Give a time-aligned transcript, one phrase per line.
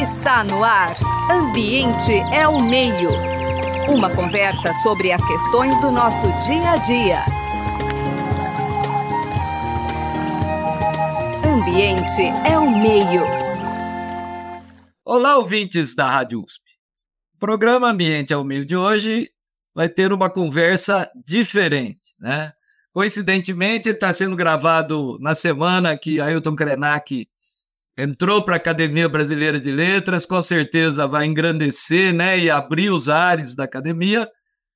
[0.00, 0.94] Está no ar.
[1.28, 3.10] Ambiente é o meio.
[3.88, 7.24] Uma conversa sobre as questões do nosso dia a dia.
[11.44, 13.22] Ambiente é o meio.
[15.04, 16.62] Olá, ouvintes da Rádio USP.
[17.34, 19.32] O programa Ambiente é o meio de hoje
[19.74, 22.52] vai ter uma conversa diferente, né?
[22.92, 27.28] Coincidentemente, está sendo gravado na semana que Ailton Krenak
[27.96, 33.08] entrou para a Academia Brasileira de Letras, com certeza vai engrandecer né, e abrir os
[33.08, 34.30] ares da academia,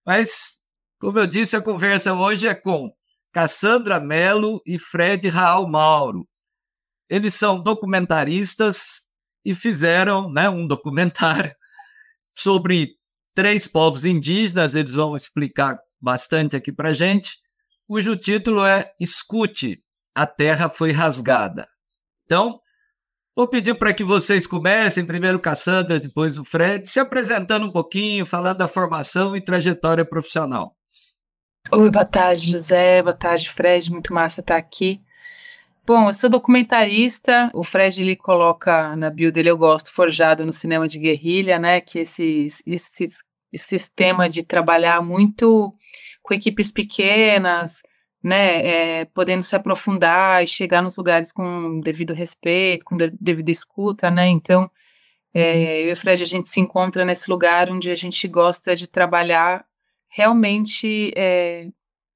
[0.07, 0.59] mas,
[0.99, 2.91] como eu disse, a conversa hoje é com
[3.33, 6.27] Cassandra Mello e Fred Raul Mauro.
[7.09, 9.03] Eles são documentaristas
[9.45, 11.55] e fizeram né, um documentário
[12.37, 12.95] sobre
[13.35, 17.41] três povos indígenas, eles vão explicar bastante aqui para gente
[17.91, 19.83] cujo título é Escute,
[20.15, 21.67] a Terra foi rasgada.
[22.25, 22.61] Então,
[23.41, 28.27] vou pedir para que vocês comecem, primeiro Cassandra, depois o Fred, se apresentando um pouquinho,
[28.27, 30.77] falando da formação e trajetória profissional.
[31.73, 35.01] Oi, boa tarde, José, boa tarde, Fred, muito massa estar aqui.
[35.87, 40.53] Bom, eu sou documentarista, o Fred ele coloca na bio dele, eu gosto, forjado no
[40.53, 43.05] cinema de guerrilha, né, que esse, esse,
[43.51, 45.73] esse sistema de trabalhar muito
[46.23, 47.81] com equipes pequenas,
[48.23, 53.51] né, é, podendo se aprofundar e chegar nos lugares com devido respeito, com de, devida
[53.51, 54.71] escuta, né, então
[55.33, 58.75] é, eu e o Fred, a gente se encontra nesse lugar onde a gente gosta
[58.75, 59.65] de trabalhar
[60.09, 61.69] realmente é,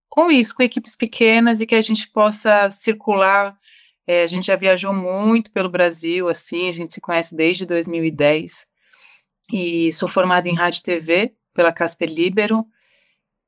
[0.08, 3.56] com isso, com equipes pequenas e que a gente possa circular,
[4.06, 8.66] a gente já viajou muito pelo Brasil, assim, a gente se conhece desde 2010,
[9.52, 12.66] e sou formada em rádio e TV pela Casper Libero,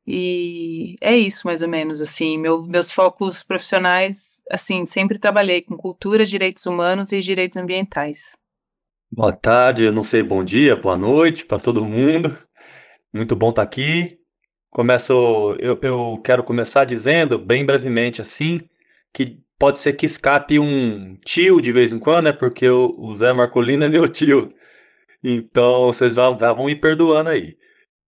[0.07, 5.77] e é isso, mais ou menos, assim, meu, meus focos profissionais, assim, sempre trabalhei com
[5.77, 8.37] cultura, direitos humanos e direitos ambientais.
[9.11, 12.37] Boa tarde, eu não sei, bom dia, boa noite para todo mundo.
[13.13, 14.19] Muito bom estar tá aqui.
[14.71, 18.61] Começo, eu, eu quero começar dizendo, bem brevemente assim,
[19.13, 22.33] que pode ser que escape um tio de vez em quando, né?
[22.33, 24.53] Porque o, o Zé Marcolino é meu tio.
[25.25, 27.57] Então, vocês vão, vão me perdoando aí.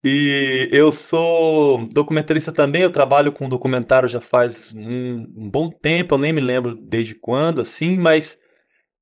[0.07, 6.15] E eu sou documentarista também, eu trabalho com documentário já faz um, um bom tempo,
[6.15, 8.39] eu nem me lembro desde quando, assim, mas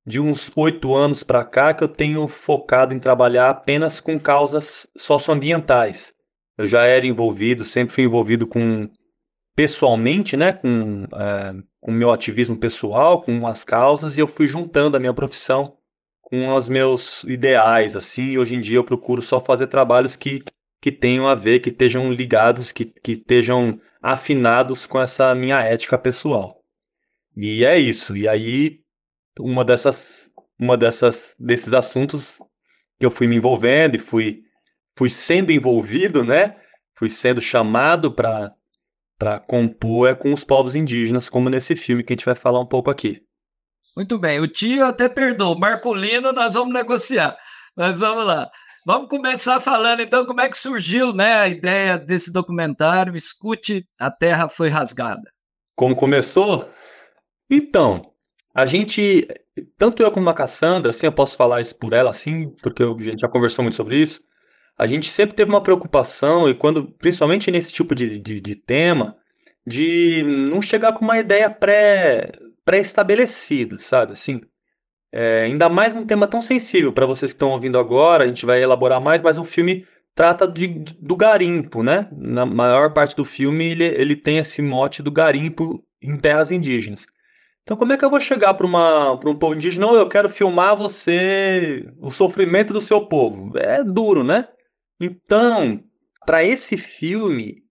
[0.07, 4.87] de uns oito anos para cá que eu tenho focado em trabalhar apenas com causas
[4.97, 6.13] socioambientais.
[6.57, 8.89] Eu já era envolvido, sempre fui envolvido com
[9.53, 14.95] pessoalmente, né, com é, o meu ativismo pessoal, com as causas, e eu fui juntando
[14.95, 15.75] a minha profissão
[16.21, 20.41] com os meus ideais, assim, hoje em dia eu procuro só fazer trabalhos que
[20.83, 25.97] que tenham a ver, que estejam ligados, que, que estejam afinados com essa minha ética
[25.97, 26.61] pessoal.
[27.37, 28.17] E é isso.
[28.17, 28.81] E aí,
[29.39, 30.29] uma dessas,
[30.59, 32.37] uma dessas, desses assuntos
[32.99, 34.41] que eu fui me envolvendo e fui,
[34.97, 36.57] fui sendo envolvido, né?
[36.97, 38.51] Fui sendo chamado para
[39.17, 42.59] para compor é com os povos indígenas, como nesse filme que a gente vai falar
[42.59, 43.21] um pouco aqui.
[43.95, 47.37] Muito bem, o tio até perdoou, Marcolino nós vamos negociar.
[47.77, 48.51] Mas vamos lá.
[48.85, 54.11] Vamos começar falando então como é que surgiu né, a ideia desse documentário Escute, a
[54.11, 55.31] Terra Foi Rasgada.
[55.73, 56.69] Como começou?
[57.49, 58.11] Então,
[58.53, 59.25] a gente,
[59.77, 62.87] tanto eu como a Cassandra, assim, eu posso falar isso por ela, assim, porque a
[62.87, 64.19] gente já conversou muito sobre isso,
[64.77, 69.15] a gente sempre teve uma preocupação, e quando, principalmente nesse tipo de, de, de tema,
[69.65, 72.33] de não chegar com uma ideia pré,
[72.65, 74.11] pré-estabelecida, sabe?
[74.11, 74.41] Assim,
[75.15, 78.47] é, ainda mais um tema tão sensível para vocês que estão ouvindo agora, a gente
[78.47, 79.85] vai elaborar mais, mas o filme
[80.15, 80.67] trata de,
[80.99, 82.09] do garimpo, né?
[82.11, 87.05] Na maior parte do filme ele, ele tem esse mote do garimpo em terras indígenas.
[87.61, 89.85] Então como é que eu vou chegar para um povo indígena?
[89.85, 93.55] Não, eu quero filmar você, o sofrimento do seu povo.
[93.55, 94.47] É duro, né?
[94.99, 95.79] Então,
[96.25, 97.61] para esse filme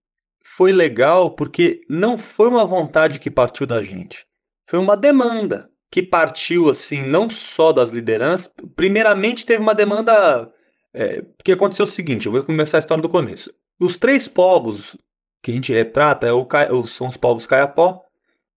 [0.44, 4.25] foi legal porque não foi uma vontade que partiu da gente.
[4.69, 8.50] Foi uma demanda que partiu assim não só das lideranças.
[8.75, 10.50] Primeiramente teve uma demanda
[10.94, 12.25] é, que aconteceu o seguinte.
[12.25, 13.52] Eu vou começar a história do começo.
[13.78, 14.96] Os três povos
[15.43, 16.46] que a gente retrata é o,
[16.87, 18.00] são os povos Caiapó,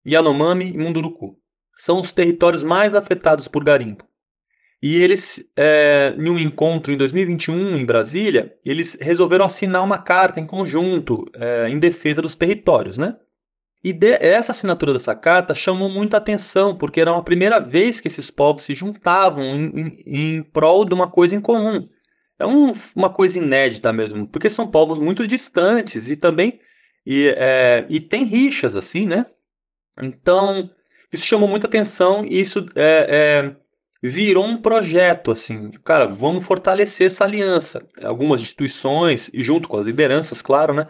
[0.08, 1.38] Yanomami e Munduruku.
[1.78, 4.08] São os territórios mais afetados por garimpo.
[4.82, 10.40] E eles, é, em um encontro em 2021 em Brasília, eles resolveram assinar uma carta
[10.40, 13.18] em conjunto é, em defesa dos territórios, né?
[13.86, 18.08] E de, essa assinatura dessa carta chamou muita atenção, porque era a primeira vez que
[18.08, 21.88] esses povos se juntavam em, em, em prol de uma coisa em comum.
[22.40, 26.60] É um, uma coisa inédita mesmo, porque são povos muito distantes e também
[27.06, 29.28] e, é, e tem rixas assim, né?
[30.02, 30.68] Então
[31.14, 33.56] isso chamou muita atenção e isso é, é,
[34.02, 37.88] virou um projeto, assim, cara, vamos fortalecer essa aliança.
[38.02, 40.88] Algumas instituições, e junto com as lideranças, claro, né?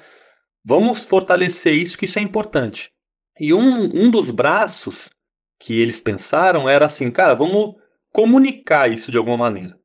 [0.68, 2.92] Vamos fortalecer isso, que isso é importante.
[3.40, 5.12] E um, um dos braços
[5.60, 7.76] que eles pensaram era assim, cara, vamos
[8.12, 9.80] comunicar isso de alguma maneira.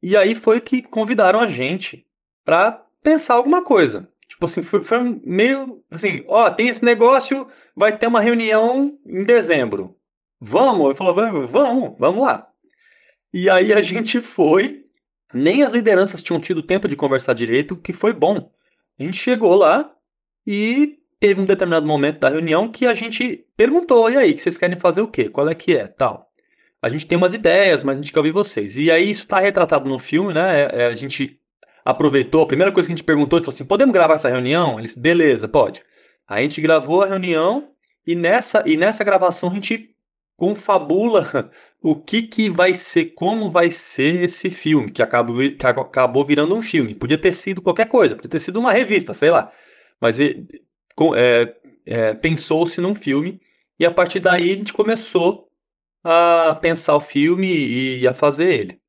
[0.00, 2.06] E aí foi que convidaram a gente
[2.44, 4.08] para pensar alguma coisa.
[4.28, 9.24] Tipo assim, foi, foi meio assim, ó, tem esse negócio, vai ter uma reunião em
[9.24, 9.96] dezembro.
[10.40, 10.88] Vamos?
[10.88, 12.48] Eu falei, vamos, vamos lá.
[13.34, 14.84] E aí a gente foi,
[15.34, 18.52] nem as lideranças tinham tido tempo de conversar direito, que foi bom.
[19.00, 19.92] A gente chegou lá
[20.46, 24.58] e teve um determinado momento da reunião que a gente perguntou, e aí, que vocês
[24.58, 25.28] querem fazer o quê?
[25.28, 25.86] Qual é que é?
[25.86, 26.28] Tal.
[26.82, 28.76] A gente tem umas ideias, mas a gente quer ouvir vocês.
[28.76, 30.62] E aí isso está retratado no filme, né?
[30.62, 31.38] É, é, a gente
[31.84, 34.80] aproveitou, a primeira coisa que a gente perguntou, ele falou assim, podemos gravar essa reunião?
[34.80, 35.82] Eles, beleza, pode.
[36.26, 37.68] Aí a gente gravou a reunião
[38.04, 39.90] e nessa, e nessa gravação a gente
[40.36, 46.24] confabula o que, que vai ser, como vai ser esse filme, que acabou, que acabou
[46.24, 46.96] virando um filme.
[46.96, 49.52] Podia ter sido qualquer coisa, podia ter sido uma revista, sei lá.
[50.02, 50.34] Mas é,
[51.86, 53.40] é, pensou-se num filme
[53.78, 55.46] e a partir daí a gente começou
[56.02, 57.46] a pensar o filme
[58.00, 58.82] e a fazer ele.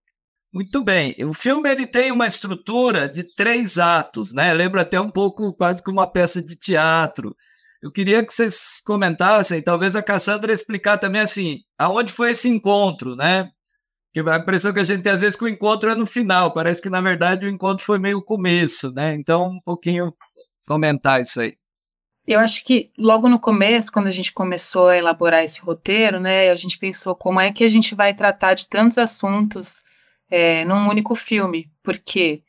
[0.51, 1.15] Muito bem.
[1.23, 4.51] O filme ele tem uma estrutura de três atos, né?
[4.53, 7.35] Lembra até um pouco quase que uma peça de teatro.
[7.81, 13.15] Eu queria que vocês comentassem, talvez a Cassandra explicar também assim, aonde foi esse encontro,
[13.15, 13.51] né?
[14.11, 16.53] Porque a impressão que a gente tem às vezes que o encontro é no final,
[16.53, 19.13] parece que na verdade o encontro foi meio o começo, né?
[19.15, 20.11] Então, um pouquinho
[20.65, 21.53] comentar isso aí.
[22.25, 26.49] Eu acho que logo no começo, quando a gente começou a elaborar esse roteiro, né,
[26.49, 29.81] a gente pensou como é que a gente vai tratar de tantos assuntos
[30.31, 32.41] é, num único filme, porque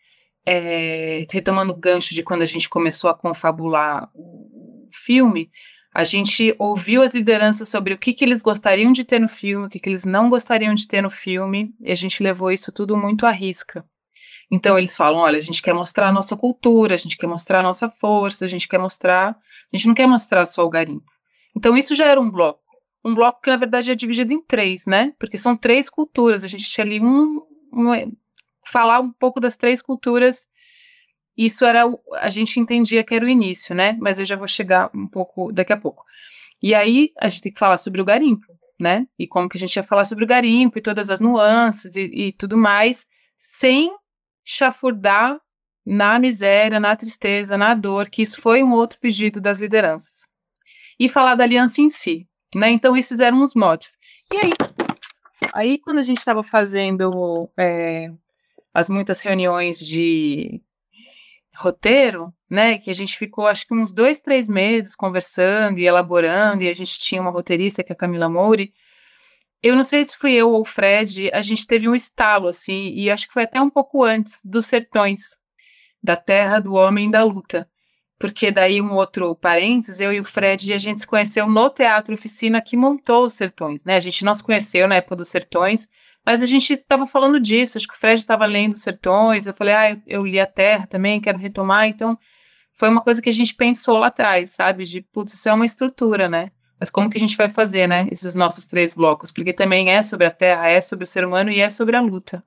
[0.47, 5.51] é, retomando o gancho de quando a gente começou a confabular o filme,
[5.93, 9.67] a gente ouviu as lideranças sobre o que, que eles gostariam de ter no filme,
[9.67, 12.73] o que, que eles não gostariam de ter no filme, e a gente levou isso
[12.73, 13.85] tudo muito à risca.
[14.51, 17.61] Então eles falam, olha, a gente quer mostrar a nossa cultura, a gente quer mostrar
[17.61, 19.31] a nossa força, a gente quer mostrar,
[19.73, 21.11] a gente não quer mostrar só o garimpo.
[21.57, 22.63] Então isso já era um bloco,
[23.05, 25.13] um bloco que na verdade é dividido em três, né?
[25.19, 27.41] Porque são três culturas, a gente tinha ali um,
[27.73, 28.13] um
[28.67, 30.49] falar um pouco das três culturas.
[31.37, 33.97] Isso era a gente entendia que era o início, né?
[34.01, 36.05] Mas eu já vou chegar um pouco daqui a pouco.
[36.63, 38.47] E aí a gente tem que falar sobre o garimpo,
[38.81, 39.07] né?
[39.19, 42.03] E como que a gente ia falar sobre o garimpo e todas as nuances e,
[42.03, 43.07] e tudo mais,
[43.37, 43.93] sem
[44.45, 45.41] chafurdar
[45.85, 50.27] na miséria, na tristeza, na dor, que isso foi um outro pedido das lideranças.
[50.99, 52.71] E falar da aliança em si, né?
[52.71, 53.97] Então, esses eram os motes.
[54.33, 54.53] E aí,
[55.53, 58.11] aí quando a gente estava fazendo é,
[58.73, 60.61] as muitas reuniões de
[61.57, 66.63] roteiro, né, que a gente ficou acho que uns dois, três meses conversando e elaborando,
[66.63, 68.73] e a gente tinha uma roteirista que é a Camila Mouri,
[69.65, 72.91] eu não sei se fui eu ou o Fred, a gente teve um estalo, assim,
[72.91, 75.31] e acho que foi até um pouco antes dos Sertões,
[76.03, 77.67] da Terra, do Homem da Luta.
[78.19, 82.13] Porque daí um outro parênteses, eu e o Fred, a gente se conheceu no Teatro
[82.13, 83.97] Oficina que montou os Sertões, né?
[83.97, 85.89] A gente não se conheceu na época dos Sertões,
[86.27, 89.55] mas a gente estava falando disso, acho que o Fred estava lendo os Sertões, eu
[89.55, 92.19] falei, ah, eu li a Terra também, quero retomar, então
[92.75, 94.85] foi uma coisa que a gente pensou lá atrás, sabe?
[94.85, 96.51] De, putz, isso é uma estrutura, né?
[96.79, 99.31] Mas como que a gente vai fazer, né, esses nossos três blocos?
[99.31, 102.01] Porque também é sobre a Terra, é sobre o ser humano e é sobre a
[102.01, 102.43] luta.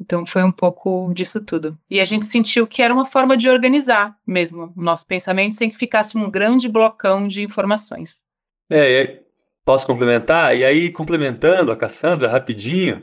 [0.00, 1.78] Então foi um pouco disso tudo.
[1.90, 5.70] E a gente sentiu que era uma forma de organizar mesmo o nosso pensamento sem
[5.70, 8.22] que ficasse um grande blocão de informações.
[8.70, 9.20] É,
[9.64, 10.56] posso complementar?
[10.56, 13.02] E aí, complementando a Cassandra rapidinho,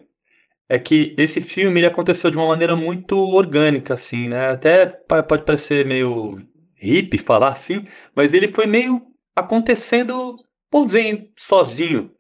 [0.70, 4.50] é que esse filme ele aconteceu de uma maneira muito orgânica, assim, né?
[4.50, 6.40] Até pode parecer meio
[6.75, 7.86] hippie falar assim,
[8.16, 9.02] mas ele foi meio
[9.36, 10.36] acontecendo,
[10.70, 12.12] por dizer, sozinho.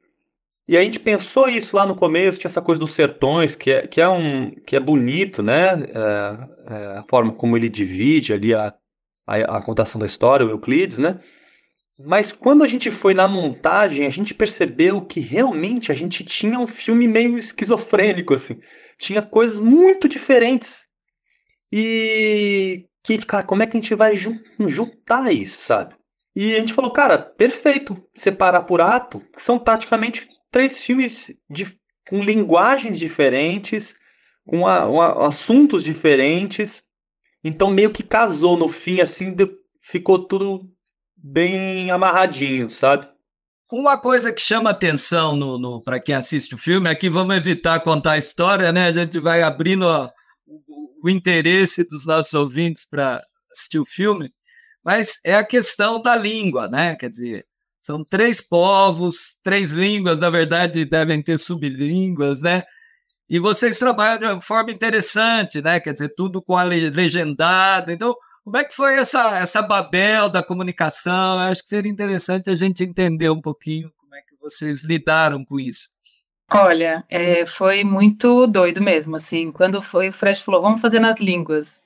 [0.67, 3.85] E a gente pensou isso lá no começo, tinha essa coisa dos sertões, que é,
[3.85, 5.73] que é, um, que é bonito, né?
[5.73, 8.73] É, é a forma como ele divide ali a,
[9.27, 11.19] a, a contação da história, o Euclides, né?
[11.99, 16.57] Mas quando a gente foi na montagem, a gente percebeu que realmente a gente tinha
[16.57, 18.59] um filme meio esquizofrênico, assim.
[18.97, 20.85] Tinha coisas muito diferentes.
[21.71, 25.95] E que, cara, como é que a gente vai juntar isso, sabe?
[26.35, 32.23] E a gente falou, cara, perfeito separar por ato, são praticamente três filmes de, com
[32.23, 33.95] linguagens diferentes,
[34.45, 36.83] com a, a, assuntos diferentes.
[37.43, 39.47] Então meio que casou no fim, assim, de,
[39.81, 40.67] ficou tudo
[41.15, 43.07] bem amarradinho, sabe?
[43.71, 47.35] Uma coisa que chama atenção no, no para quem assiste o filme é que vamos
[47.35, 48.87] evitar contar a história, né?
[48.87, 50.09] A gente vai abrindo ó,
[50.45, 53.19] o, o interesse dos nossos ouvintes para
[53.51, 54.31] assistir o filme
[54.83, 56.95] mas é a questão da língua, né?
[56.95, 57.45] Quer dizer,
[57.81, 62.63] São três povos, três línguas, na verdade devem ter sublínguas, né?
[63.29, 65.79] E vocês trabalham de uma forma interessante, né?
[65.79, 67.91] Quer dizer, tudo com a legendado.
[67.91, 71.35] Então, como é que foi essa, essa babel da comunicação?
[71.35, 75.43] Eu acho que seria interessante a gente entender um pouquinho como é que vocês lidaram
[75.45, 75.89] com isso.
[76.51, 81.19] Olha, é, foi muito doido mesmo, assim, quando foi, o Fred falou, vamos fazer nas
[81.19, 81.81] línguas.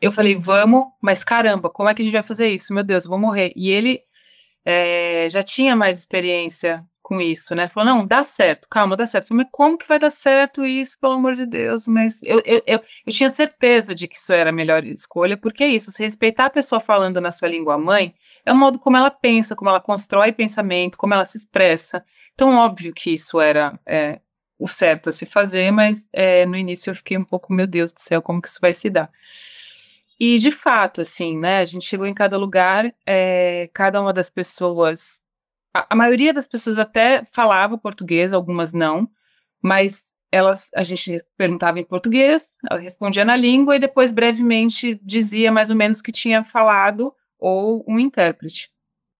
[0.00, 2.72] Eu falei, vamos, mas caramba, como é que a gente vai fazer isso?
[2.72, 3.52] Meu Deus, eu vou morrer.
[3.54, 4.00] E ele
[4.64, 7.66] é, já tinha mais experiência com isso, né?
[7.66, 9.28] Falou, não, dá certo, calma, dá certo.
[9.28, 11.88] Falei, mas como que vai dar certo isso, pelo amor de Deus?
[11.88, 15.64] Mas eu, eu, eu, eu, tinha certeza de que isso era a melhor escolha, porque
[15.64, 18.14] é isso, você respeitar a pessoa falando na sua língua mãe,
[18.46, 22.04] é o modo como ela pensa, como ela constrói pensamento, como ela se expressa.
[22.34, 24.20] Então, óbvio que isso era é,
[24.56, 27.92] o certo a se fazer, mas é, no início eu fiquei um pouco, meu Deus
[27.92, 29.10] do céu, como que isso vai se dar?
[30.20, 31.58] E de fato, assim, né?
[31.58, 35.20] A gente chegou em cada lugar, é, cada uma das pessoas
[35.74, 39.08] a, a maioria das pessoas até falava português, algumas não,
[39.62, 45.50] mas elas a gente perguntava em português, ela respondia na língua e depois brevemente dizia
[45.50, 48.70] mais ou menos que tinha falado ou um intérprete,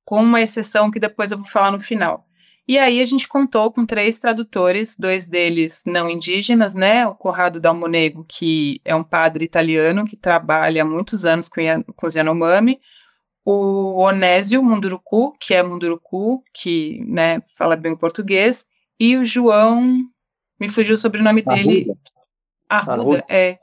[0.04, 2.26] com uma exceção que depois eu vou falar no final.
[2.70, 7.04] E aí a gente contou com três tradutores, dois deles não indígenas, né?
[7.04, 11.60] O Corrado Dalmonego, que é um padre italiano que trabalha há muitos anos com,
[11.96, 12.80] com os Yanomami,
[13.44, 18.64] o Onésio Munduruku, que é Munduruku, que né, fala bem português,
[19.00, 20.08] e o João,
[20.60, 21.88] me fugiu o sobrenome dele,
[22.68, 23.58] Arruda, Arruda, é,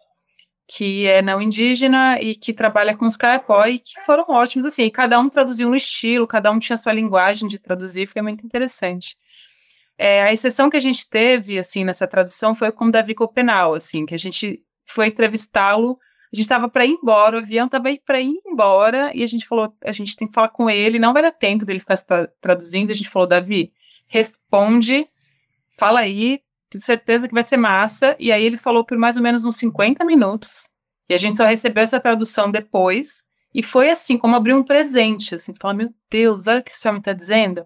[0.68, 5.20] que é não indígena e que trabalha com os Kayapó, que foram ótimos, assim, cada
[5.20, 9.16] um traduziu um estilo, cada um tinha sua linguagem de traduzir, foi muito interessante.
[9.98, 13.74] É, a exceção que a gente teve, assim, nessa tradução foi com o Davi Copenal,
[13.74, 15.98] assim, que a gente foi entrevistá-lo
[16.32, 19.48] a gente estava para ir embora, o avião estava para ir embora, e a gente
[19.48, 22.28] falou, a gente tem que falar com ele, não vai dar tempo dele ficar tra
[22.42, 23.72] traduzindo, a gente falou, Davi,
[24.08, 25.08] responde,
[25.78, 29.24] fala aí, tenho certeza que vai ser massa, e aí ele falou por mais ou
[29.24, 30.68] menos uns 50 minutos,
[31.10, 35.36] e a gente só recebeu essa tradução depois, e foi assim, como abrir um presente,
[35.36, 37.66] assim, fala, meu Deus, olha o que esse homem está dizendo,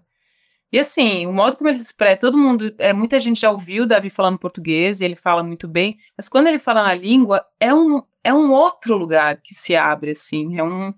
[0.72, 3.82] e assim, o modo como ele se expressa, todo mundo, é, muita gente já ouviu
[3.82, 7.44] o Davi falando português, e ele fala muito bem, mas quando ele fala na língua,
[7.60, 10.94] é um, é um outro lugar que se abre, assim, é um,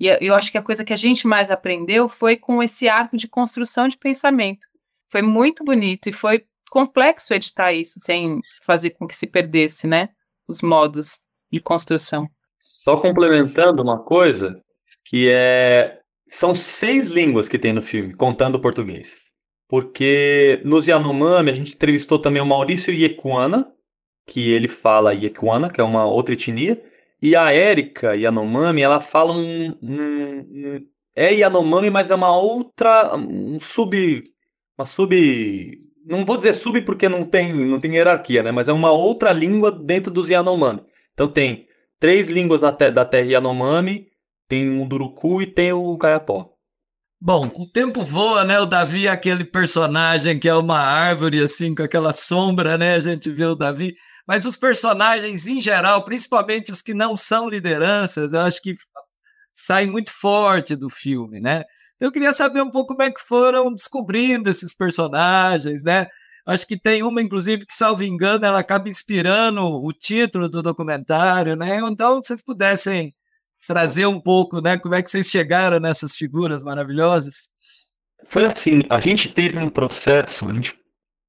[0.00, 3.16] e eu acho que a coisa que a gente mais aprendeu foi com esse arco
[3.16, 4.66] de construção de pensamento,
[5.10, 10.10] foi muito bonito e foi complexo editar isso sem fazer com que se perdesse, né,
[10.46, 11.20] os modos
[11.50, 12.28] de construção.
[12.58, 14.60] Só complementando uma coisa,
[15.04, 19.16] que é, são seis línguas que tem no filme, contando o português,
[19.68, 23.72] porque nos Yanomami a gente entrevistou também o Maurício Iekuana,
[24.26, 26.82] que ele fala Yekuana, que é uma outra etnia,
[27.20, 33.16] e a Érica Yanomami, ela fala um, um, um, é Yanomami, mas é uma outra,
[33.16, 34.24] um sub,
[34.76, 38.50] uma sub, não vou dizer sub porque não tem, não tem hierarquia, né?
[38.50, 40.82] Mas é uma outra língua dentro dos Yanomami.
[41.12, 41.66] Então tem
[42.00, 44.06] três línguas da, te, da terra Yanomami,
[44.48, 46.50] tem o Duruku e tem o Kayapó.
[47.20, 48.60] Bom, o tempo voa, né?
[48.60, 52.94] O Davi é aquele personagem que é uma árvore, assim, com aquela sombra, né?
[52.94, 53.94] A gente vê o Davi
[54.28, 58.74] mas os personagens em geral, principalmente os que não são lideranças, eu acho que
[59.54, 61.64] saem muito forte do filme, né?
[62.00, 66.06] Eu queria saber um pouco como é que foram descobrindo esses personagens, né?
[66.46, 71.54] Acho que tem uma, inclusive, que, salvo engano, ela acaba inspirando o título do documentário,
[71.56, 71.78] né?
[71.80, 73.14] Então, se vocês pudessem
[73.66, 74.78] trazer um pouco, né?
[74.78, 77.50] Como é que vocês chegaram nessas figuras maravilhosas?
[78.28, 80.74] Foi assim, a gente teve um processo, a gente,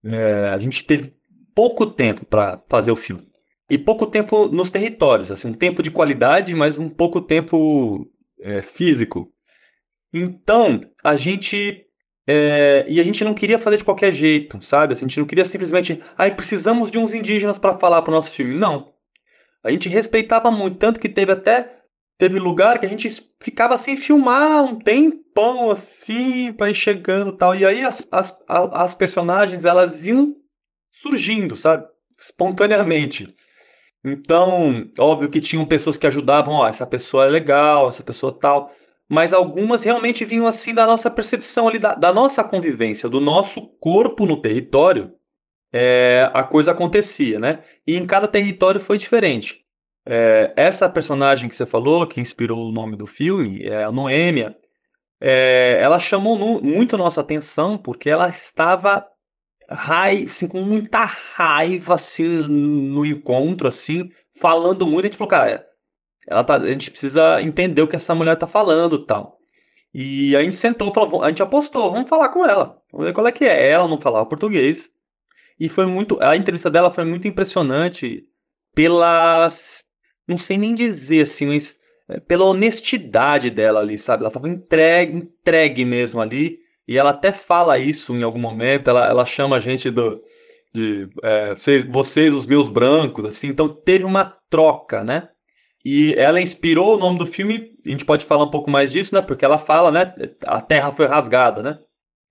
[0.05, 1.13] é, a gente teve
[1.53, 3.27] pouco tempo para fazer o filme.
[3.69, 8.09] E pouco tempo nos territórios, assim, um tempo de qualidade, mas um pouco tempo
[8.41, 9.31] é, físico.
[10.13, 11.85] Então, a gente.
[12.27, 14.93] É, e a gente não queria fazer de qualquer jeito, sabe?
[14.93, 16.01] Assim, a gente não queria simplesmente.
[16.17, 18.55] Ai, precisamos de uns indígenas para falar para o nosso filme.
[18.55, 18.93] Não.
[19.63, 21.75] A gente respeitava muito, tanto que teve até.
[22.17, 23.07] Teve lugar que a gente
[23.39, 27.55] ficava sem filmar um tempão assim, para ir chegando e tal.
[27.55, 30.35] E aí as, as, as personagens elas iam
[30.91, 31.87] surgindo, sabe?
[32.19, 33.33] Espontaneamente.
[34.03, 38.73] Então, óbvio que tinham pessoas que ajudavam, ó, essa pessoa é legal, essa pessoa tal,
[39.09, 43.67] mas algumas realmente vinham assim da nossa percepção ali, da, da nossa convivência, do nosso
[43.79, 45.11] corpo no território,
[45.73, 47.63] é, a coisa acontecia, né?
[47.85, 49.65] E em cada território foi diferente.
[50.05, 54.55] É, essa personagem que você falou, que inspirou o nome do filme, é a Noêmia,
[55.19, 59.05] é, ela chamou no, muito a nossa atenção porque ela estava
[59.69, 65.05] raiva, assim, com muita raiva, assim, no encontro, assim, falando muito.
[65.05, 65.68] A gente falou, cara,
[66.29, 69.39] ela tá, a gente precisa entender o que essa mulher tá falando tal.
[69.91, 72.77] E a gente sentou, falou, a gente apostou, vamos falar com ela.
[72.91, 73.71] Vamos ver qual é que é.
[73.71, 74.91] Ela não falava português.
[75.59, 76.21] E foi muito.
[76.21, 78.23] A entrevista dela foi muito impressionante
[78.75, 79.47] pela.
[80.27, 81.75] Não sei nem dizer assim, mas
[82.07, 84.21] é, pela honestidade dela ali, sabe?
[84.21, 86.59] Ela estava entregue, entregue mesmo ali.
[86.87, 88.87] E ela até fala isso em algum momento.
[88.87, 90.21] Ela, ela chama a gente do,
[90.71, 91.55] de é,
[91.89, 93.47] vocês, os meus brancos, assim.
[93.47, 95.29] Então teve uma troca, né?
[95.83, 99.15] E ela inspirou o nome do filme, a gente pode falar um pouco mais disso,
[99.15, 99.21] né?
[99.21, 100.13] Porque ela fala, né?
[100.45, 101.79] A terra foi rasgada, né?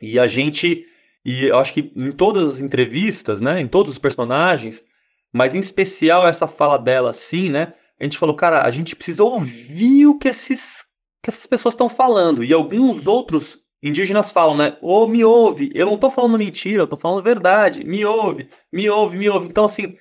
[0.00, 0.85] E a gente,
[1.25, 3.61] e eu acho que em todas as entrevistas, né?
[3.61, 4.85] Em todos os personagens,
[5.33, 7.73] mas em especial essa fala dela, assim, né?
[7.99, 10.85] A gente falou, cara, a gente precisa ouvir o que, esses,
[11.23, 12.45] que essas pessoas estão falando.
[12.45, 14.76] E alguns outros indígenas falam, né?
[14.81, 17.83] Ô, oh, me ouve, eu não tô falando mentira, eu tô falando verdade.
[17.85, 19.49] Me ouve, me ouve, me ouve.
[19.49, 19.97] Então, assim,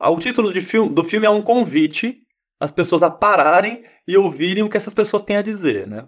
[0.00, 2.21] o título de filme, do filme é um convite
[2.62, 6.06] as pessoas a pararem e ouvirem o que essas pessoas têm a dizer, né?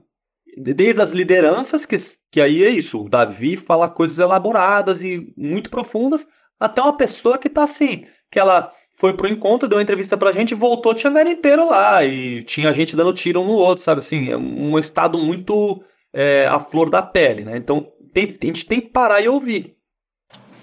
[0.56, 1.96] Desde as lideranças, que,
[2.30, 6.24] que aí é isso, o Davi fala coisas elaboradas e muito profundas,
[6.60, 10.30] até uma pessoa que tá assim, que ela foi pro encontro, deu uma entrevista pra
[10.30, 14.30] gente, voltou, tinha garimpeiro lá, e tinha gente dando tiro um no outro, sabe assim,
[14.30, 15.82] é um estado muito
[16.12, 17.56] é, à flor da pele, né?
[17.56, 19.74] Então, tem, a gente tem que parar e ouvir.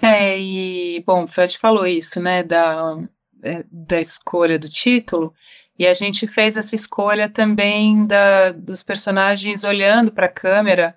[0.00, 2.96] É, e, bom, o Fred falou isso, né, da,
[3.44, 5.34] é, da escolha do título,
[5.82, 10.96] e a gente fez essa escolha também da, dos personagens olhando para a câmera,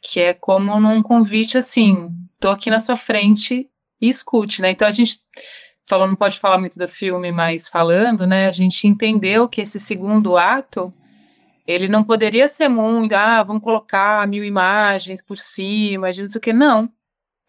[0.00, 3.68] que é como num convite assim, tô aqui na sua frente
[4.00, 4.70] e escute, né?
[4.70, 5.18] Então a gente
[5.86, 8.46] falou, não pode falar muito do filme, mas falando, né?
[8.46, 10.90] A gente entendeu que esse segundo ato
[11.66, 16.40] ele não poderia ser muito, ah, vamos colocar mil imagens por cima, não sei o
[16.40, 16.90] que, não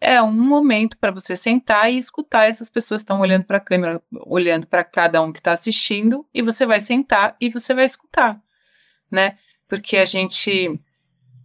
[0.06, 4.00] é um momento para você sentar e escutar essas pessoas estão olhando para a câmera,
[4.24, 8.40] olhando para cada um que está assistindo, e você vai sentar e você vai escutar,
[9.10, 9.36] né?
[9.68, 10.80] Porque a gente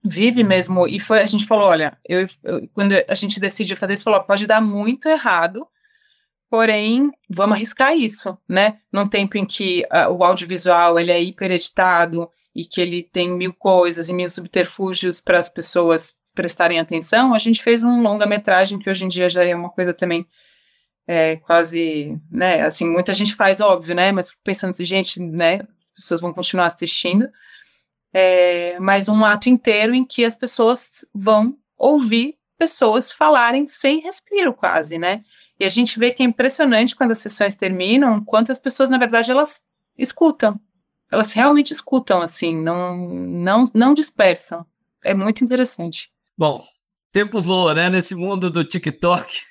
[0.04, 3.94] vive mesmo, e foi, a gente falou, olha, eu, eu quando a gente decidiu fazer
[3.94, 5.68] isso, falou, pode dar muito errado,
[6.48, 8.78] porém, vamos arriscar isso, né?
[8.94, 14.10] Num tempo em que o audiovisual, ele é hipereditado, e que ele tem mil coisas
[14.10, 19.06] e mil subterfúgios para as pessoas prestarem atenção, a gente fez um longa-metragem que hoje
[19.06, 20.26] em dia já é uma coisa também
[21.08, 25.92] é, quase, né, assim, muita gente faz, óbvio, né, mas pensando assim, gente, né, as
[25.94, 27.28] pessoas vão continuar assistindo,
[28.14, 34.54] é, mas um ato inteiro em que as pessoas vão ouvir pessoas falarem sem respiro
[34.54, 35.24] quase, né,
[35.60, 39.32] e a gente vê que é impressionante quando as sessões terminam, quantas pessoas, na verdade,
[39.32, 39.62] elas
[39.98, 40.60] escutam,
[41.12, 44.66] elas realmente escutam, assim, não, não, não dispersam,
[45.04, 46.10] é muito interessante.
[46.38, 46.64] Bom,
[47.12, 47.90] tempo voa, né?
[47.90, 49.42] Nesse mundo do TikTok,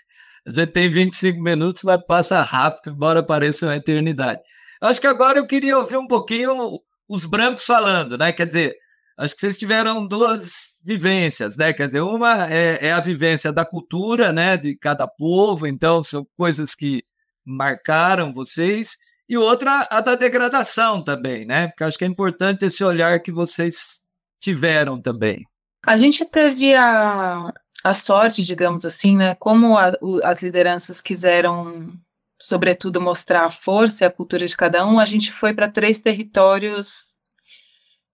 [0.46, 4.40] a gente tem 25 minutos, mas passa rápido, embora pareça uma eternidade.
[4.80, 8.32] Acho que agora eu queria ouvir um pouquinho os brancos falando, né?
[8.32, 8.76] Quer dizer,
[9.18, 11.72] acho que vocês tiveram duas vivências, né?
[11.72, 14.56] Quer dizer, uma é, é, a vivência da cultura, né?
[14.56, 17.04] De cada povo, então são coisas que
[17.44, 18.96] marcaram vocês,
[19.28, 21.68] e outra a da degradação também, né?
[21.68, 24.00] Porque acho que é importante esse olhar que vocês
[24.40, 25.44] tiveram também.
[25.86, 29.34] A gente teve a, a sorte, digamos assim, né?
[29.36, 31.92] Como a, o, as lideranças quiseram,
[32.38, 35.98] sobretudo, mostrar a força e a cultura de cada um, a gente foi para três
[35.98, 37.04] territórios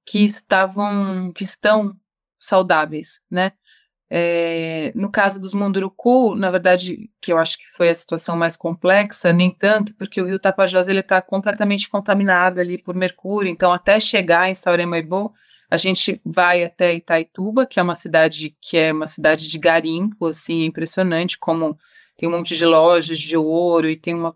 [0.06, 1.94] que estavam, que estão
[2.38, 3.52] saudáveis, né?
[4.08, 8.56] É, no caso dos Munduruku, na verdade, que eu acho que foi a situação mais
[8.56, 13.72] complexa, nem tanto, porque o rio Tapajós ele está completamente contaminado ali por mercúrio, então
[13.72, 15.34] até chegar em Sauremaibo,
[15.70, 20.26] a gente vai até Itaituba, que é uma cidade que é uma cidade de garimpo,
[20.26, 21.76] assim, impressionante, como
[22.16, 24.34] tem um monte de lojas de ouro e tem uma,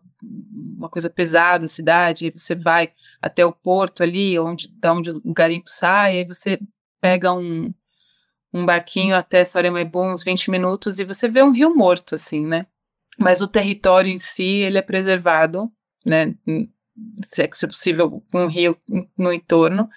[0.77, 5.11] uma coisa pesada a cidade, e você vai até o porto ali, onde, da onde
[5.11, 6.59] o garimpo sai, aí você
[7.01, 7.73] pega um,
[8.53, 12.67] um barquinho até Saremaibu, uns 20 minutos, e você vê um rio morto, assim, né?
[13.19, 15.71] Mas o território em si, ele é preservado,
[16.05, 16.35] né?
[17.25, 18.77] Se é se é possível, um rio
[19.17, 19.89] no entorno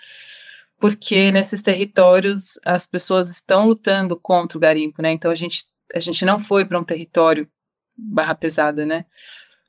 [0.83, 5.13] porque nesses territórios as pessoas estão lutando contra o garimpo, né?
[5.13, 5.63] Então a gente
[5.95, 7.47] a gente não foi para um território
[7.97, 9.05] barra pesada, né?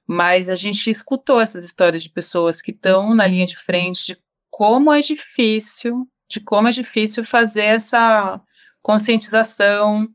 [0.09, 4.19] Mas a gente escutou essas histórias de pessoas que estão na linha de frente de
[4.51, 8.41] como é difícil, de como é difícil fazer essa
[8.83, 10.09] conscientização,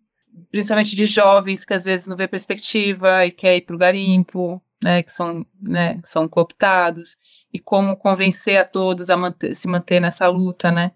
[0.51, 4.61] principalmente de jovens que às vezes não vê perspectiva e quer ir para o garimpo,
[4.81, 7.17] né, que são, né, são cooptados,
[7.53, 10.91] e como convencer a todos a manter, se manter nessa luta, né?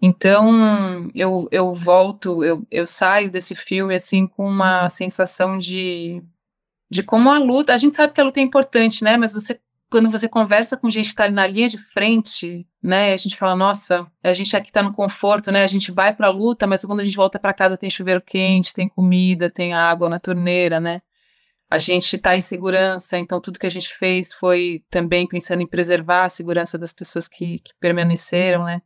[0.00, 6.22] Então, eu, eu volto, eu, eu saio desse filme, assim, com uma sensação de,
[6.90, 9.58] de como a luta, a gente sabe que a luta é importante, né, mas você
[9.88, 13.36] quando você conversa com gente que está ali na linha de frente, né, a gente
[13.36, 16.66] fala, nossa, a gente aqui está no conforto, né, a gente vai para a luta,
[16.66, 20.18] mas quando a gente volta para casa tem chuveiro quente, tem comida, tem água na
[20.18, 21.00] torneira, né,
[21.68, 25.66] a gente está em segurança, então tudo que a gente fez foi também pensando em
[25.66, 28.80] preservar a segurança das pessoas que, que permaneceram, né,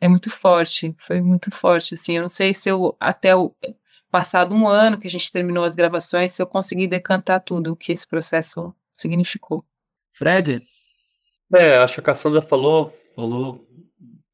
[0.00, 3.54] é muito forte, foi muito forte, assim, eu não sei se eu, até o
[4.10, 7.76] passado um ano que a gente terminou as gravações, se eu consegui decantar tudo o
[7.76, 9.64] que esse processo significou.
[10.12, 10.62] Fred?
[11.54, 13.66] É, acho que a Cassandra falou, falou,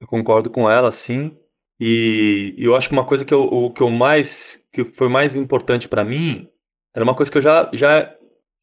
[0.01, 1.37] eu concordo com ela, sim.
[1.81, 5.37] E, eu acho que uma coisa que eu, o que eu mais, que foi mais
[5.37, 6.49] importante para mim,
[6.95, 8.15] era uma coisa que eu já, já,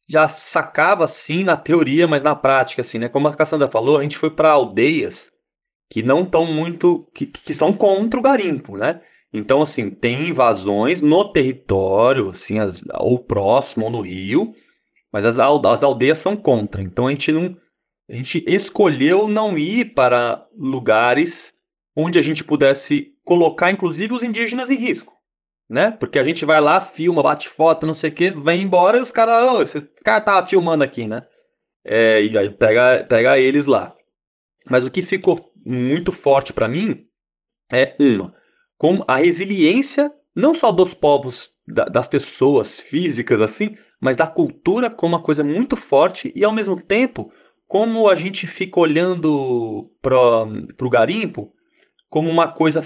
[0.08, 3.08] já sacava, assim, na teoria, mas na prática, assim, né?
[3.08, 5.30] Como a Cassandra falou, a gente foi para aldeias
[5.90, 9.00] que não estão muito, que, que são contra o garimpo, né?
[9.32, 14.54] Então, assim, tem invasões no território, assim, as, ou próximo, ou no rio,
[15.12, 16.82] mas as, as aldeias são contra.
[16.82, 17.56] Então a gente não.
[18.08, 21.54] A gente escolheu não ir para lugares
[21.94, 25.12] onde a gente pudesse colocar, inclusive, os indígenas em risco.
[25.70, 25.92] Né?
[25.92, 29.00] Porque a gente vai lá, filma, bate foto, não sei o que, vem embora e
[29.00, 31.22] os caras, oh, cara tá filmando aqui, né?
[31.84, 33.94] É, e aí pega, pega eles lá.
[34.68, 37.06] Mas o que ficou muito forte para mim
[37.72, 38.34] é, uma,
[38.76, 44.90] com a resiliência não só dos povos, da, das pessoas físicas assim, mas da cultura
[44.90, 47.32] como uma coisa muito forte e ao mesmo tempo
[47.66, 50.16] como a gente fica olhando para
[50.84, 51.52] o garimpo
[52.08, 52.84] como uma coisa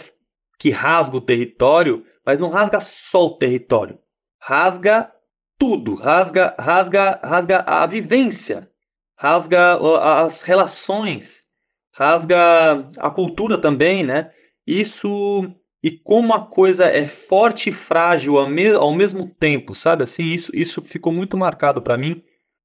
[0.59, 3.99] que rasga o território, mas não rasga só o território,
[4.41, 5.13] rasga
[5.59, 8.71] tudo, rasga, rasga, rasga a vivência,
[9.17, 9.79] rasga
[10.23, 11.45] as relações,
[11.93, 14.31] rasga a cultura também, né?
[14.67, 20.03] Isso e como a coisa é forte e frágil ao, me ao mesmo tempo, sabe?
[20.03, 22.23] Assim, isso, isso ficou muito marcado para mim.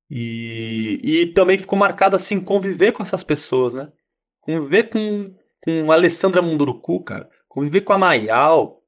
[0.10, 3.92] E, e também ficou marcado, assim, conviver com essas pessoas, né?
[4.40, 7.30] Conviver com, com a Alessandra Munduruku, cara.
[7.50, 8.79] Conviver com a Mayal.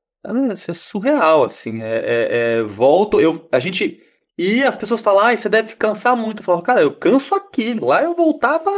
[0.53, 1.81] Isso é surreal, assim.
[1.81, 2.27] É, é,
[2.59, 4.01] é, volto, eu, a gente...
[4.37, 6.41] E as pessoas falam, ah, você deve cansar muito.
[6.41, 7.73] Eu falo, cara, eu canso aqui.
[7.73, 8.71] Lá eu voltava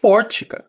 [0.00, 0.66] forte, cara.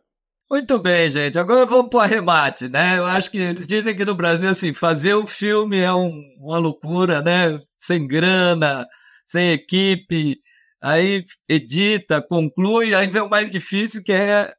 [0.50, 1.38] Muito bem, gente.
[1.38, 2.98] Agora vamos para o arremate, né?
[2.98, 6.58] Eu acho que eles dizem que no Brasil, assim, fazer um filme é um, uma
[6.58, 7.60] loucura, né?
[7.80, 8.88] Sem grana,
[9.28, 10.38] sem equipe.
[10.82, 14.52] Aí edita, conclui, aí vem o mais difícil, que é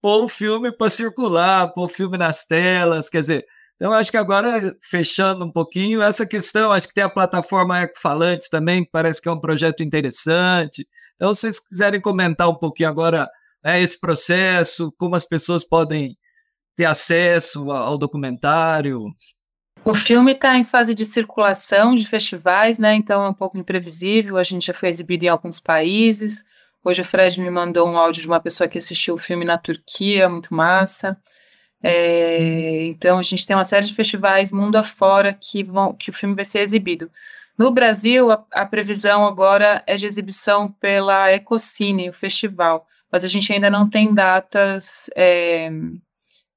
[0.00, 3.46] pôr o filme para circular, pôr o filme nas telas, quer dizer.
[3.82, 8.48] Então, acho que agora, fechando um pouquinho, essa questão, acho que tem a plataforma Ecofalantes
[8.48, 10.86] também, que parece que é um projeto interessante.
[11.16, 13.28] Então, se vocês quiserem comentar um pouquinho agora
[13.60, 16.16] né, esse processo, como as pessoas podem
[16.76, 19.02] ter acesso ao documentário?
[19.84, 22.94] O filme está em fase de circulação de festivais, né?
[22.94, 24.36] Então é um pouco imprevisível.
[24.36, 26.44] A gente já foi exibido em alguns países.
[26.84, 29.58] Hoje o Fred me mandou um áudio de uma pessoa que assistiu o filme na
[29.58, 31.18] Turquia, muito massa.
[31.82, 36.12] É, então a gente tem uma série de festivais mundo afora que vão, que o
[36.12, 37.10] filme vai ser exibido.
[37.58, 43.28] No Brasil, a, a previsão agora é de exibição pela Ecocine, o festival mas a
[43.28, 45.70] gente ainda não tem datas, é,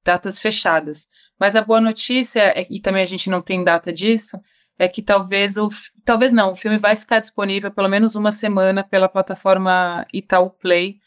[0.06, 1.06] datas fechadas.
[1.38, 4.40] Mas a boa notícia, é, e também a gente não tem data disso,
[4.80, 5.70] é que talvez o
[6.06, 11.00] talvez não, o filme vai ficar disponível pelo menos uma semana pela plataforma Itaú Play,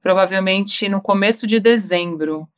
[0.00, 2.48] provavelmente no começo de dezembro.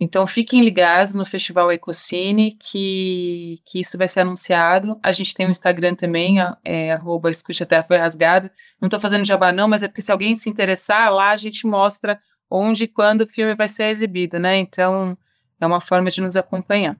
[0.00, 4.98] Então fiquem ligados no Festival Ecocine que, que isso vai ser anunciado.
[5.02, 8.50] A gente tem um Instagram também, é, arroba Escute Até Foi Rasgado.
[8.80, 11.66] Não estou fazendo jabá não, mas é porque se alguém se interessar, lá a gente
[11.66, 12.18] mostra
[12.50, 14.56] onde e quando o filme vai ser exibido, né?
[14.56, 15.16] Então
[15.60, 16.96] é uma forma de nos acompanhar.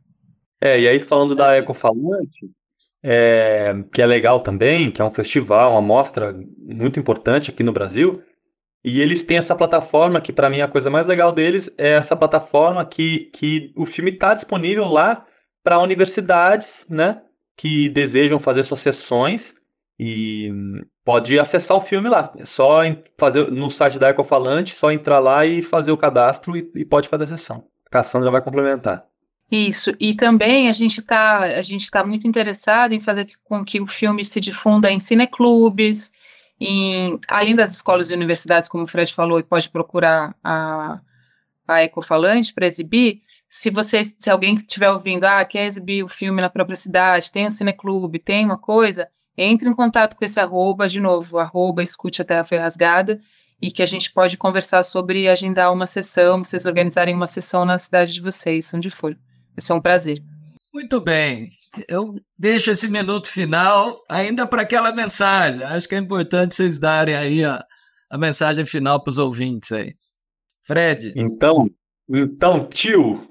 [0.60, 2.50] É, e aí falando da Ecofalante,
[3.02, 7.72] é, que é legal também, que é um festival, uma mostra muito importante aqui no
[7.72, 8.22] Brasil,
[8.84, 12.14] e eles têm essa plataforma que, para mim, a coisa mais legal deles é essa
[12.14, 15.24] plataforma que, que o filme está disponível lá
[15.62, 17.22] para universidades, né?
[17.56, 19.54] Que desejam fazer suas sessões
[19.98, 20.52] e
[21.02, 22.30] pode acessar o filme lá.
[22.36, 22.82] É só
[23.16, 27.08] fazer no site da Ecofalante, só entrar lá e fazer o cadastro e, e pode
[27.08, 27.64] fazer a sessão.
[27.86, 29.06] A Cassandra vai complementar.
[29.50, 31.42] Isso, e também a gente está
[31.90, 36.10] tá muito interessado em fazer com que o filme se difunda em cineclubes,
[36.60, 41.00] em, além das escolas e universidades, como o Fred falou, e pode procurar a,
[41.66, 46.40] a Ecofalante para exibir, se você, se alguém estiver ouvindo, ah, quer exibir o filme
[46.40, 50.88] na própria cidade, tem um cineclube, tem uma coisa, entre em contato com esse arroba,
[50.88, 53.20] de novo, arroba escute a foi rasgada,
[53.62, 57.78] e que a gente pode conversar sobre agendar uma sessão, vocês organizarem uma sessão na
[57.78, 59.16] cidade de vocês, onde for.
[59.54, 60.22] Vai ser um prazer.
[60.72, 61.50] Muito bem
[61.88, 65.62] eu deixo esse minuto final ainda para aquela mensagem.
[65.64, 67.64] Acho que é importante vocês darem aí a,
[68.10, 69.94] a mensagem final para os ouvintes aí.
[70.62, 71.12] Fred.
[71.16, 71.68] Então,
[72.08, 73.28] então, tio,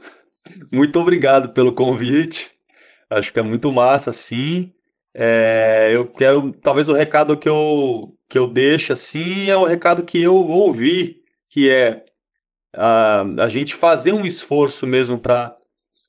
[0.72, 2.52] muito obrigado pelo convite.
[3.10, 4.72] Acho que é muito massa, sim.
[5.14, 10.04] É, eu quero, talvez o recado que eu, que eu deixo, assim, é o recado
[10.04, 12.04] que eu ouvi, que é
[12.76, 15.56] a, a gente fazer um esforço mesmo para.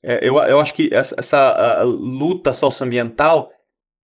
[0.07, 3.51] É, eu, eu acho que essa, essa luta socioambiental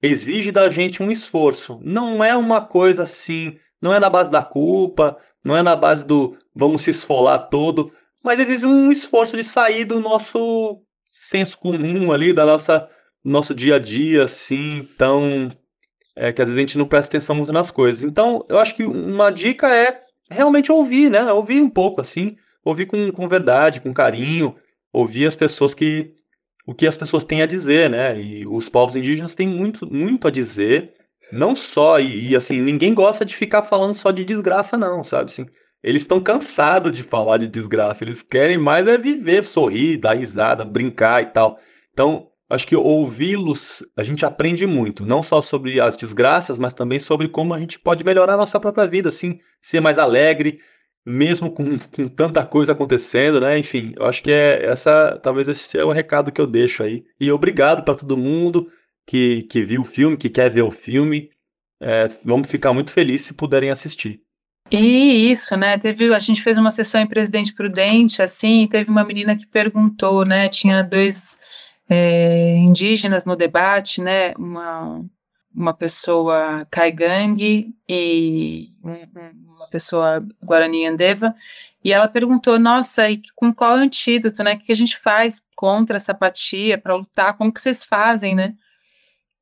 [0.01, 1.79] exige da gente um esforço.
[1.83, 6.03] Não é uma coisa assim, não é na base da culpa, não é na base
[6.03, 10.81] do vamos se esfolar todo, mas exige um esforço de sair do nosso
[11.19, 12.89] senso comum ali, da nossa
[13.23, 15.51] nosso dia a dia, assim, tão
[16.15, 18.03] é, que às vezes a gente não presta atenção muito nas coisas.
[18.03, 21.31] Então, eu acho que uma dica é realmente ouvir, né?
[21.31, 22.35] Ouvir um pouco, assim,
[22.65, 24.55] ouvir com, com verdade, com carinho,
[24.91, 26.13] ouvir as pessoas que
[26.65, 28.19] o que as pessoas têm a dizer, né?
[28.21, 30.93] E os povos indígenas têm muito, muito a dizer,
[31.31, 35.31] não só, e, e assim, ninguém gosta de ficar falando só de desgraça, não, sabe?
[35.31, 35.47] Assim,
[35.83, 40.63] eles estão cansados de falar de desgraça, eles querem mais é viver, sorrir, dar risada,
[40.63, 41.57] brincar e tal.
[41.91, 46.99] Então, acho que ouvi-los, a gente aprende muito, não só sobre as desgraças, mas também
[46.99, 50.59] sobre como a gente pode melhorar a nossa própria vida, assim, ser mais alegre,
[51.05, 53.57] mesmo com, com tanta coisa acontecendo, né?
[53.57, 57.03] Enfim, eu acho que é essa, talvez esse é o recado que eu deixo aí.
[57.19, 58.67] E obrigado para todo mundo
[59.05, 61.29] que, que viu o filme, que quer ver o filme.
[61.81, 64.21] É, vamos ficar muito felizes se puderem assistir.
[64.69, 65.77] E isso, né?
[65.77, 69.45] Teve, a gente fez uma sessão em Presidente Prudente, assim, e teve uma menina que
[69.45, 70.47] perguntou, né?
[70.47, 71.37] Tinha dois
[71.89, 74.33] é, indígenas no debate, né?
[74.37, 75.01] Uma,
[75.53, 81.35] uma pessoa caigangue e uma pessoa guarani andeva,
[81.83, 84.53] e ela perguntou, nossa, e com qual antídoto, né?
[84.53, 87.35] O que a gente faz contra essa apatia, para lutar?
[87.37, 88.53] Como que vocês fazem, né?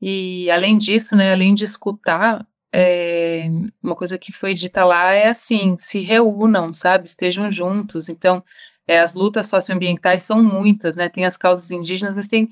[0.02, 3.48] E além disso, né, além de escutar, é,
[3.84, 7.08] uma coisa que foi dita lá é assim, se reúnam, sabe?
[7.08, 8.08] Estejam juntos.
[8.10, 8.44] Então,
[8.88, 11.10] é, as lutas socioambientais são muitas, né?
[11.10, 12.50] Tem as causas indígenas, mas tem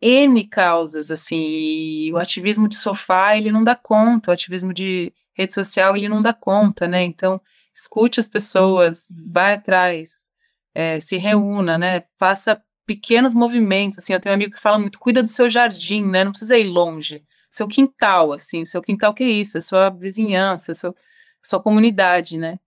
[0.00, 5.12] N causas, assim, e o ativismo de sofá, ele não dá conta, o ativismo de
[5.34, 7.02] rede social, ele não dá conta, né?
[7.04, 7.40] Então,
[7.74, 10.30] escute as pessoas, vai atrás,
[10.74, 12.02] é, se reúna, né?
[12.18, 16.04] Faça pequenos movimentos, assim, eu tenho um amigo que fala muito, cuida do seu jardim,
[16.04, 16.24] né?
[16.24, 20.72] Não precisa ir longe, seu quintal, assim, seu quintal que é isso, a sua vizinhança,
[20.72, 22.58] a sua, a sua comunidade, né?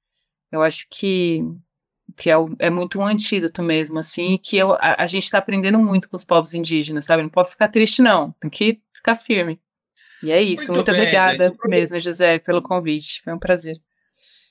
[0.51, 1.39] Eu acho que
[2.17, 5.79] que é, é, muito um antídoto mesmo, assim, que eu, a, a gente está aprendendo
[5.79, 7.23] muito com os povos indígenas, sabe?
[7.23, 8.31] Não pode ficar triste, não.
[8.39, 9.59] Tem que ficar firme.
[10.23, 10.71] E é isso.
[10.71, 11.67] Muito, muito bem, obrigada gente.
[11.67, 13.21] mesmo, José, pelo convite.
[13.23, 13.75] Foi um prazer.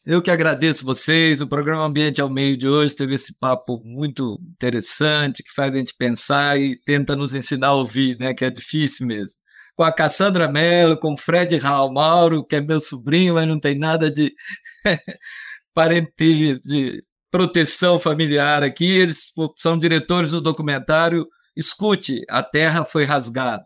[0.04, 1.40] Eu que agradeço vocês.
[1.40, 5.78] O programa Ambiente ao Meio de hoje teve esse papo muito interessante, que faz a
[5.78, 8.34] gente pensar e tenta nos ensinar a ouvir, né?
[8.34, 9.38] Que é difícil mesmo.
[9.74, 13.58] Com a Cassandra Mello, com o Fred Raul Mauro, que é meu sobrinho, mas não
[13.58, 14.34] tem nada de
[15.72, 16.12] parente
[16.62, 23.64] de proteção familiar aqui, eles são diretores do documentário Escute, a Terra Foi Rasgada.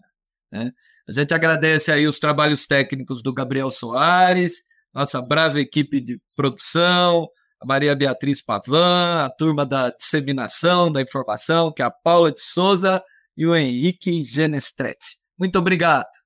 [0.52, 0.70] Né?
[1.08, 4.54] A gente agradece aí os trabalhos técnicos do Gabriel Soares,
[4.92, 7.28] nossa brava equipe de produção,
[7.60, 12.40] a Maria Beatriz Pavan, a turma da disseminação da informação, que é a Paula de
[12.40, 13.02] Souza
[13.36, 15.18] e o Henrique Genestretti.
[15.38, 16.25] Muito obrigado.